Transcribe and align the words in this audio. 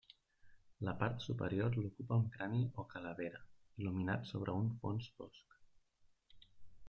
La 0.85 0.93
part 1.01 1.19
superior 1.25 1.75
l'ocupa 1.81 2.17
un 2.21 2.31
crani 2.37 2.63
o 2.83 2.87
calavera, 2.93 3.41
il·luminat 3.81 4.27
sobre 4.31 4.57
un 4.63 4.71
fons 4.81 5.11
fosc. 5.19 5.61